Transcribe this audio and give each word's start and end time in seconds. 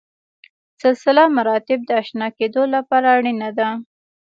سلسله 0.81 1.23
مراتب 1.37 1.79
د 1.85 1.91
اشنا 2.01 2.27
کېدو 2.37 2.63
لپاره 2.75 3.07
اړینه 3.17 3.49
ده. 3.57 3.69